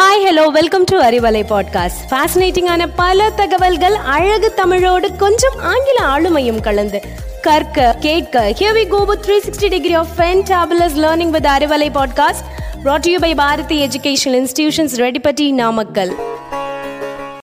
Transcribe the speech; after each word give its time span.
Hi 0.00 0.28
hello 0.28 0.46
welcome 0.46 0.84
to 0.84 1.00
Arivalai 1.00 1.42
podcast 1.44 2.10
ஃபேசினேட்டிங்கான 2.10 2.88
பல 2.96 3.30
தகவல்கள் 3.30 3.94
அழகு 3.94 4.54
தமிழோடு 4.54 5.16
கொஞ்சம் 5.16 5.58
ஆங்கில 5.58 6.04
ஆளுமையும் 6.04 6.60
கலந்து. 6.60 7.00
கற்க 7.42 7.96
கேட்க 8.00 8.54
here 8.58 8.76
we 8.76 8.88
go 8.88 9.04
with 9.04 9.24
360 9.24 9.68
degree 9.68 9.94
of 9.94 10.06
fantabulous 10.16 10.96
learning 10.96 11.30
with 11.30 11.44
Arivalai 11.44 12.02
podcast 12.02 12.44
brought 12.84 12.98
to 12.98 13.12
you 13.12 13.20
by 13.20 13.34
Bharathi 13.34 13.86
educational 13.86 14.46
institutions 14.46 14.96
Reddipatti 14.96 15.52
Namakkal 15.52 16.14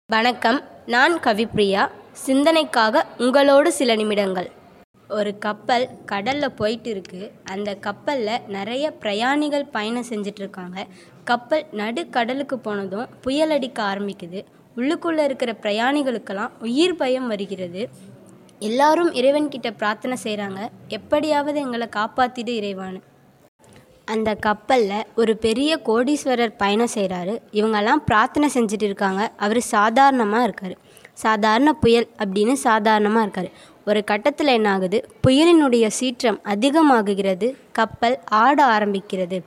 வணக்கம் 0.07 0.65
நான் 0.87 1.19
கவிப்ரியா. 1.19 1.89
சிந்தனைக்காக 2.27 3.03
உங்களோடு 3.19 3.73
சில 3.73 3.95
நிமிடங்கள். 3.95 4.51
ஒரு 5.09 5.39
கப்பல் 5.39 5.89
கடலில் 6.07 6.53
போயிட்டு 6.53 6.91
இருக்கு. 6.91 7.33
அந்த 7.45 7.75
கப்பலில் 7.75 8.41
நிறைய 8.49 8.91
பிரயாணிகள் 8.91 9.65
பயணம் 9.65 10.05
செஞ்சுட்டு 10.09 10.39
இருக்காங்க. 10.39 10.87
கப்பல் 11.31 11.65
நடுக்கடலுக்கு 11.81 12.57
போனதும் 12.57 13.11
புயல் 13.25 13.53
அடிக்க 13.55 13.79
ஆரம்பிக்குது. 13.83 14.41
உள்ளுக்குள்ளே 14.77 15.23
இருக்கிற 15.29 15.51
பிரயாணிகளுக்கெல்லாம் 15.63 16.55
உயிர் 16.61 16.99
பயம் 17.01 17.29
வருகிறது. 17.33 17.83
எல்லாரும் 18.69 19.11
இறைவன்கிட்ட 19.19 19.69
பிரார்த்தனை 19.81 20.17
செய்கிறாங்க 20.23 20.61
எப்படியாவது 20.97 21.59
எங்களை 21.65 21.89
காப்பாற்றிடு 21.97 22.53
இறைவான்னு 22.61 23.01
அந்த 24.15 24.31
கப்பலில் 24.47 25.07
ஒரு 25.21 25.33
பெரிய 25.37 25.71
கோடீஸ்வரர் 25.89 26.53
பயணம் 26.59 26.93
செய்கிறாரு 26.95 27.35
இவங்கெல்லாம் 27.59 28.03
பிரார்த்தனை 28.09 28.49
செஞ்சுட்டு 28.55 28.87
இருக்காங்க. 28.89 29.23
அவர் 29.45 29.61
சாதாரணமாக 29.75 30.47
இருக்கார். 30.49 30.75
சாதாரண 31.25 31.71
புயல் 31.83 32.09
அப்படின்னு 32.23 32.55
சாதாரணமாக 32.67 33.25
இருக்கார். 33.27 33.51
ஒரு 33.89 34.01
கட்டத்தில் 34.05 34.57
என்ன 34.59 34.69
ஆகுது 34.73 34.99
புயலினுடைய 35.27 35.87
சீற்றம் 35.99 36.39
அதிகமாகுகிறது. 36.55 37.49
கப்பல் 37.73 38.17
ஆட 38.43 38.59
ஆரம்பிக்கிறது. 38.77 39.39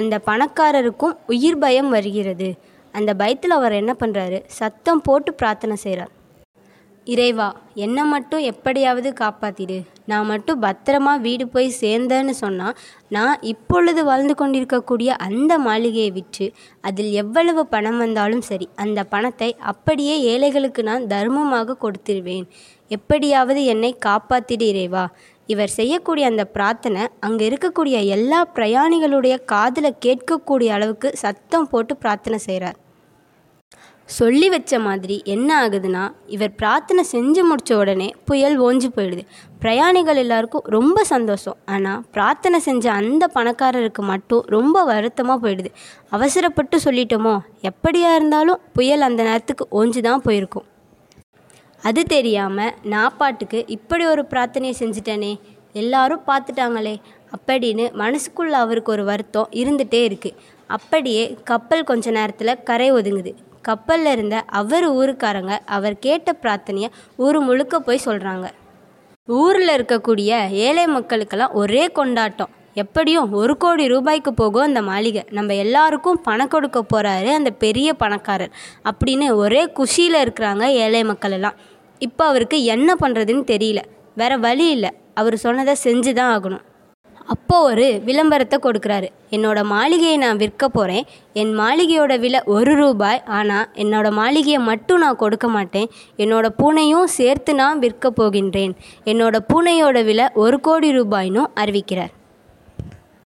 அந்த 0.00 0.14
பணக்காரருக்கும் 0.30 1.18
உயிர் 1.34 1.62
பயம் 1.64 1.92
வருகிறது. 1.96 2.50
அந்த 2.94 3.10
பயத்தில் 3.20 3.58
அவர் 3.58 3.78
என்ன 3.82 3.92
பண்ணுறாரு 4.00 4.40
சத்தம் 4.58 5.04
போட்டு 5.06 5.30
பிரார்த்தனை 5.34 5.76
செய்கிறார் 5.84 6.12
இறைவா 7.06 7.46
என்னை 7.84 8.02
மட்டும் 8.10 8.42
எப்படியாவது 8.50 9.08
காப்பாத்திடு. 9.20 9.78
நான் 10.10 10.28
மட்டும் 10.30 10.60
பத்திரமா 10.64 11.12
வீடு 11.24 11.44
போய் 11.54 11.68
சேர்ந்தேன்னு 11.80 12.34
சொன்னால் 12.42 12.76
நான் 13.08 13.40
இப்பொழுது 13.52 14.00
வாழ்ந்து 14.08 14.34
கொண்டிருக்கக்கூடிய 14.34 15.10
அந்த 15.26 15.52
மாளிகையை 15.66 16.10
விற்று 16.18 16.46
அதில் 16.88 17.10
எவ்வளவு 17.22 17.62
பணம் 17.66 17.98
வந்தாலும் 17.98 18.44
சரி 18.50 18.68
அந்த 18.84 19.02
பணத்தை 19.14 19.50
அப்படியே 19.72 20.16
ஏழைகளுக்கு 20.32 20.82
நான் 20.90 21.08
தர்மமாக 21.14 21.78
கொடுத்துருவேன். 21.84 22.46
எப்படியாவது 22.90 23.60
என்னை 23.64 23.92
காப்பாத்திடு 24.06 24.66
இறைவா. 24.72 25.04
இவர் 25.48 25.76
செய்யக்கூடிய 25.78 26.24
அந்த 26.30 26.44
பிரார்த்தனை 26.56 27.02
அங்கே 27.26 27.44
இருக்கக்கூடிய 27.50 27.96
எல்லா 28.16 28.40
பிரயாணிகளுடைய 28.56 29.36
காதில் 29.54 29.98
கேட்கக்கூடிய 30.06 30.70
அளவுக்கு 30.78 31.10
சத்தம் 31.24 31.68
போட்டு 31.72 31.94
பிரார்த்தனை 32.04 32.40
செய்கிறார் 32.48 32.78
சொல்லி 34.08 34.48
வச்ச 34.52 34.78
மாதிரி 34.86 35.16
என்ன 35.34 35.48
ஆகுதுன்னா 35.62 36.02
இவர் 36.26 36.56
பிரார்த்தனை 36.60 37.02
செஞ்சு 37.12 37.42
முடித்த 37.48 37.76
உடனே 37.76 38.08
புயல் 38.28 38.56
ஓஞ்சு 38.66 38.88
போயிடுது. 38.96 39.22
பிரயாணிகள் 39.62 40.20
எல்லாருக்கும் 40.22 40.66
ரொம்ப 40.76 41.04
சந்தோஷம். 41.12 41.56
ஆனால் 41.74 42.02
பிரார்த்தனை 42.14 42.58
செஞ்ச 42.66 42.84
அந்த 42.92 43.26
பணக்காரருக்கு 43.36 44.04
மட்டும் 44.12 44.42
ரொம்ப 44.56 44.84
வருத்தமாக 44.90 45.38
போயிடுது. 45.44 45.70
அவசரப்பட்டு 46.16 46.78
சொல்லிட்டோமோ 46.86 47.34
எப்படியா 47.70 48.12
இருந்தாலும் 48.18 48.60
புயல் 48.78 49.08
அந்த 49.08 49.22
நேரத்துக்கு 49.30 49.66
ஓஞ்சு 49.80 50.02
தான் 50.08 50.24
போயிருக்கும். 50.26 50.66
அது 51.82 52.04
தெரியாமல் 52.04 52.74
நான் 52.82 53.16
பாட்டுக்கு 53.18 53.64
இப்படி 53.66 54.04
ஒரு 54.06 54.22
பிரார்த்தனையை 54.30 54.74
செஞ்சுட்டேனே. 54.78 55.32
எல்லாரும் 55.72 56.22
பார்த்துட்டாங்களே. 56.26 56.94
அப்படின்னு 57.36 57.84
மனசுக்குள்ள 58.02 58.54
அவருக்கு 58.62 58.92
ஒரு 58.92 59.04
வருத்தம் 59.04 59.48
இருந்துகிட்டே 59.52 60.02
இருக்குது 60.10 60.38
அப்படியே 60.66 61.22
கப்பல் 61.44 61.84
கொஞ்ச 61.84 62.10
நேரத்தில் 62.10 62.62
கரை 62.62 62.92
ஒதுங்குது. 62.92 63.32
கப்பலில் 63.62 64.12
இருந்த 64.12 64.36
அவர் 64.60 64.86
ஊருக்காரங்க 64.92 65.58
அவர் 65.66 65.96
கேட்ட 65.98 66.34
பிரார்த்தனையை 66.42 66.88
ஊர் 67.16 67.38
முழுக்க 67.40 67.80
போய் 67.80 68.04
சொல்கிறாங்க 68.04 68.46
ஊரில் 69.26 69.74
இருக்கக்கூடிய 69.76 70.30
ஏழை 70.66 70.84
மக்களுக்கெல்லாம் 70.86 71.52
ஒரே 71.52 71.84
கொண்டாட்டம். 71.98 72.52
எப்படியும் 72.74 73.32
ஒரு 73.32 73.56
கோடி 73.56 73.86
ரூபாய்க்கு 73.86 74.34
போகும் 74.34 74.66
அந்த 74.68 74.82
மாளிகை. 74.82 75.22
நம்ம 75.30 75.54
எல்லாருக்கும் 75.54 76.20
பணம் 76.22 76.52
கொடுக்க 76.54 76.80
போகிறாரு 76.92 77.30
அந்த 77.38 77.50
பெரிய 77.64 77.94
பணக்காரர். 77.94 78.52
அப்படின்னு 78.90 79.28
ஒரே 79.34 79.62
குஷியில் 79.78 80.22
இருக்கிறாங்க 80.24 80.66
ஏழை 80.84 81.04
மக்கள் 81.04 81.36
எல்லாம் 81.38 81.58
இப்போ 81.98 82.24
அவருக்கு 82.24 82.58
என்ன 82.64 82.96
பண்ணுறதுன்னு 83.00 83.44
தெரியல. 83.54 83.80
வேற 84.20 84.36
வழி 84.36 84.68
இல்லை. 84.70 84.90
அவர் 85.14 85.36
சொன்னதை 85.36 85.74
செஞ்சு 85.84 86.12
தான் 86.12 86.32
ஆகணும். 86.36 86.62
அப்போது 87.32 87.64
ஒரு 87.64 87.84
விளம்பரத்தை 88.06 88.56
கொடுக்குறாரு. 88.62 89.08
என்னோடய 89.30 89.70
மாளிகையை 89.72 90.16
நான் 90.16 90.36
விற்க 90.36 90.68
போகிறேன் 90.68 91.04
என் 91.32 91.52
மாளிகையோட 91.60 92.18
விலை 92.18 92.40
ஒரு 92.56 92.72
ரூபாய். 92.74 93.20
ஆனால் 93.38 93.68
என்னோடய 93.82 94.18
மாளிகையை 94.20 94.60
மட்டும் 94.70 95.02
நான் 95.04 95.16
கொடுக்க 95.16 95.48
மாட்டேன். 95.48 95.90
என்னோடய 96.16 96.56
பூனையும் 96.62 97.12
சேர்த்து 97.18 97.54
நான் 97.54 97.78
விற்க 97.78 98.12
போகின்றேன். 98.20 98.74
என்னோட 99.04 99.38
பூனையோட 99.52 100.04
விலை 100.04 100.26
ஒரு 100.34 100.60
கோடி 100.60 100.90
ரூபாய்னும் 100.98 101.52
அறிவிக்கிறார். 101.64 102.12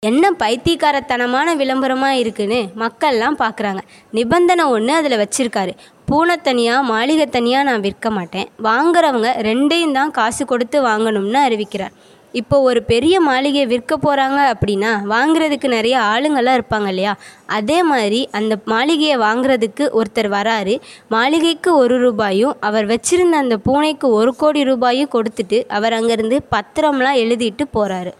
என்ன 0.09 0.29
பைத்தியக்காரத்தனமான 0.41 1.47
விளம்பரமாக 1.57 2.19
இருக்குன்னு 2.21 2.59
மக்கள்லாம் 2.83 3.35
பார்க்குறாங்க 3.41 3.81
நிபந்தனை 4.17 4.63
ஒன்று 4.75 4.93
அதில் 4.99 5.15
வச்சுருக்காரு. 5.21 5.73
பூனை 6.07 6.35
தனியாக 6.47 6.87
மாளிகை 6.91 7.25
தனியாக 7.35 7.67
நான் 7.67 7.83
விற்க 7.85 8.09
மாட்டேன். 8.15 8.47
வாங்குறவங்க 8.67 9.31
ரெண்டையும் 9.47 9.93
தான் 9.97 10.13
காசு 10.15 10.45
கொடுத்து 10.51 10.79
வாங்கணும்னு 10.87 11.39
அறிவிக்கிறார். 11.47 11.93
இப்போ 12.33 12.57
ஒரு 12.69 12.81
பெரிய 12.89 13.15
மாளிகையை 13.27 13.67
விற்க 13.73 13.93
போகிறாங்க 13.97 14.39
அப்படின்னா 14.53 14.91
வாங்குறதுக்கு 15.13 15.69
நிறைய 15.75 15.95
ஆளுங்கள்லாம் 16.13 16.57
இருப்பாங்க 16.59 16.89
இல்லையா? 16.93 17.13
அதே 17.59 17.79
மாதிரி 17.91 18.21
அந்த 18.39 18.57
மாளிகையை 18.73 19.19
வாங்குறதுக்கு 19.25 19.85
ஒருத்தர் 19.99 20.31
வராரு. 20.37 20.75
மாளிகைக்கு 21.15 21.71
ஒரு 21.83 21.97
ரூபாயும் 22.05 22.57
அவர் 22.69 22.89
வச்சிருந்த 22.93 23.43
அந்த 23.45 23.57
பூனைக்கு 23.67 24.09
ஒரு 24.21 24.33
கோடி 24.41 24.63
ரூபாயும் 24.71 25.13
கொடுத்துட்டு 25.17 25.61
அவர் 25.79 25.97
அங்கேருந்து 25.99 26.39
பத்திரம்லாம் 26.57 27.21
எழுதிட்டு 27.25 27.65
போகிறாரு 27.77 28.13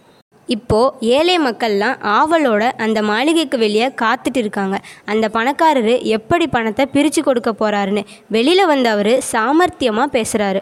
இப்போது 0.55 1.07
ஏழை 1.17 1.37
மக்கள்லாம் 1.39 1.97
ஆவலோட 2.15 2.63
அந்த 2.77 2.99
மாளிகைக்கு 3.01 3.57
வெளியே 3.57 3.87
காத்துட்டு 4.01 4.41
இருக்காங்க 4.43 4.77
அந்த 5.05 5.25
பணக்காரர் 5.29 5.93
எப்படி 6.09 6.47
பணத்தை 6.47 6.85
பிரித்து 6.95 7.23
கொடுக்க 7.23 7.51
போகிறாருன்னு 7.53 8.03
வெளியில் 8.27 8.69
வந்த 8.73 8.89
அவர் 8.89 9.13
சாமர்த்தியமாக 9.31 10.15
பேசுகிறாரு 10.17 10.61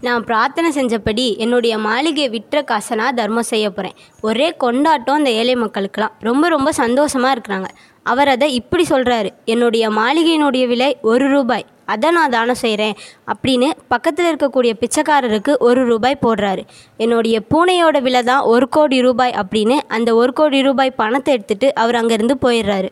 நான் 0.00 0.24
பிரார்த்தனை 0.24 0.68
செஞ்சபடி 0.76 1.24
என்னுடைய 1.36 1.74
மாளிகையை 1.78 2.28
விற்ற 2.30 2.62
காசை 2.62 2.94
நான் 2.96 3.18
தர்மம் 3.18 3.50
செய்ய 3.50 3.66
போகிறேன் 3.70 3.98
ஒரே 4.20 4.48
கொண்டாட்டம் 4.62 5.18
அந்த 5.18 5.30
ஏழை 5.40 5.54
மக்களுக்கெல்லாம். 5.56 6.14
ரொம்ப 6.28 6.48
ரொம்ப 6.48 6.70
சந்தோஷமாக 6.80 7.34
இருக்கிறாங்க. 7.34 7.68
அவர் 8.06 8.30
அதை 8.34 8.48
இப்படி 8.60 8.84
சொல்கிறாரு 8.88 9.30
என்னுடைய 9.44 9.84
மாளிகையினுடைய 9.98 10.64
விலை 10.72 10.90
ஒரு 11.12 11.26
ரூபாய். 11.28 11.66
அதை 11.92 12.08
நான் 12.16 12.34
தானம் 12.36 12.60
செய்கிறேன் 12.62 12.96
அப்படின்னு 13.32 13.68
பக்கத்தில் 13.92 14.28
இருக்கக்கூடிய 14.30 14.72
பிச்சைக்காரருக்கு 14.82 15.52
ஒரு 15.68 15.82
ரூபாய் 15.92 16.22
போடுறாரு. 16.24 16.64
என்னுடைய 17.04 17.36
பூனையோட 17.52 18.00
விலை 18.06 18.22
தான் 18.32 18.48
ஒரு 18.54 18.68
கோடி 18.76 18.98
ரூபாய் 19.06 19.36
அப்படின்னு 19.42 19.78
அந்த 19.96 20.10
ஒரு 20.22 20.34
கோடி 20.40 20.60
ரூபாய் 20.68 20.98
பணத்தை 21.02 21.32
எடுத்துட்டு 21.36 21.70
அவர் 21.84 22.00
அங்கேருந்து 22.00 22.36
போயிடுறாரு. 22.46 22.90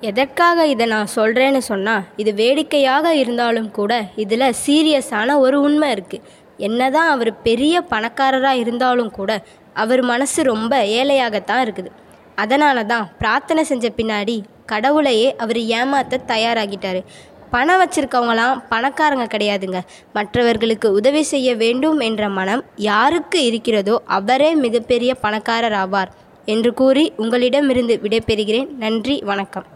எதற்காக 0.00 0.64
இதை 0.72 0.86
நான் 0.92 1.10
சொல்கிறேன்னு 1.16 1.60
சொன்னால் 1.70 2.06
இது 2.22 2.30
வேடிக்கையாக 2.40 3.12
இருந்தாலும் 3.22 3.68
கூட 3.78 3.92
இதில் 4.22 4.46
சீரியஸான 4.64 5.36
ஒரு 5.44 5.58
உண்மை 5.66 5.88
இருக்குது 5.96 6.24
என்னதான் 6.68 7.10
அவர் 7.14 7.30
பெரிய 7.46 7.74
பணக்காரராக 7.92 8.62
இருந்தாலும் 8.62 9.12
கூட 9.18 9.30
அவர் 9.82 10.02
மனசு 10.10 10.40
ரொம்ப 10.52 10.72
ஏழையாகத்தான் 10.98 11.62
இருக்குது. 11.64 11.90
அதனால 12.42 12.82
தான் 12.90 13.06
பிரார்த்தனை 13.20 13.62
செஞ்ச 13.70 13.86
பின்னாடி 13.96 14.36
கடவுளையே 14.72 15.28
அவர் 15.42 15.60
ஏமாற்ற 15.78 16.18
தயாராகிட்டார். 16.32 17.00
பணம் 17.52 17.80
வச்சிருக்கவங்களாம் 17.82 18.62
பணக்காரங்க 18.70 19.26
கிடையாதுங்க. 19.34 19.78
மற்றவர்களுக்கு 20.12 20.92
உதவி 20.92 21.22
செய்ய 21.22 21.54
வேண்டும் 21.54 22.00
என்ற 22.00 22.28
மனம் 22.28 22.64
யாருக்கு 22.76 23.44
இருக்கிறதோ 23.44 24.02
அவரே 24.18 24.54
மிகப்பெரிய 24.54 25.14
பணக்காரர் 25.14 25.78
ஆவார். 25.84 26.10
என்று 26.44 26.74
கூறி 26.74 27.12
உங்களிடமிருந்து 27.16 28.00
விடைபெறுகிறேன். 28.02 28.68
நன்றி 28.84 29.22
வணக்கம். 29.24 29.66